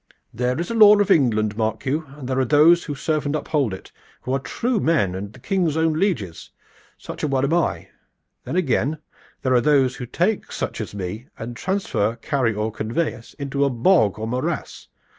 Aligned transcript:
"There 0.33 0.59
is 0.59 0.71
a 0.71 0.73
law 0.73 0.97
of 0.99 1.11
England, 1.11 1.55
mark 1.55 1.85
you, 1.85 2.05
and 2.17 2.27
there 2.27 2.39
are 2.39 2.43
those 2.43 2.85
who 2.85 2.95
serve 2.95 3.27
and 3.27 3.35
uphold 3.35 3.71
it, 3.71 3.91
who 4.23 4.33
are 4.33 4.39
the 4.39 4.43
true 4.49 4.79
men 4.79 5.13
and 5.13 5.31
the 5.31 5.39
King's 5.39 5.77
own 5.77 5.93
lieges. 5.93 6.49
Such 6.97 7.21
a 7.21 7.27
one 7.27 7.43
am 7.45 7.53
I. 7.53 7.89
Then 8.43 8.55
again, 8.55 8.97
there 9.43 9.53
are 9.53 9.61
those 9.61 9.97
who 9.97 10.07
take 10.07 10.51
such 10.51 10.81
as 10.81 10.95
me 10.95 11.27
and 11.37 11.55
transfer, 11.55 12.15
carry 12.15 12.51
or 12.55 12.71
convey 12.71 13.13
us 13.13 13.35
into 13.35 13.63
a 13.63 13.69
bog 13.69 14.17
or 14.17 14.27
morass. 14.27 14.87